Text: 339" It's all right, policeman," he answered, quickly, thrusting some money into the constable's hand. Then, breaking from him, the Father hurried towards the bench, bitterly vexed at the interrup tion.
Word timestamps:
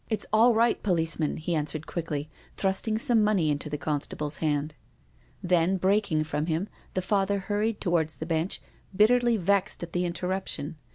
339" 0.09 0.17
It's 0.17 0.33
all 0.33 0.55
right, 0.55 0.81
policeman," 0.81 1.37
he 1.37 1.53
answered, 1.53 1.85
quickly, 1.85 2.27
thrusting 2.57 2.97
some 2.97 3.23
money 3.23 3.51
into 3.51 3.69
the 3.69 3.77
constable's 3.77 4.37
hand. 4.37 4.73
Then, 5.43 5.77
breaking 5.77 6.23
from 6.23 6.47
him, 6.47 6.69
the 6.95 7.03
Father 7.03 7.37
hurried 7.37 7.79
towards 7.79 8.15
the 8.15 8.25
bench, 8.25 8.59
bitterly 8.95 9.37
vexed 9.37 9.83
at 9.83 9.93
the 9.93 10.03
interrup 10.05 10.47
tion. 10.47 10.77